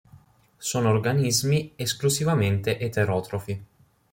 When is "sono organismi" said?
0.57-1.73